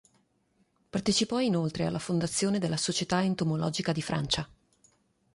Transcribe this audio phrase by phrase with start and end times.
[0.89, 4.49] Partecipò inoltre alla fondazione della "Società entomologica di Francia".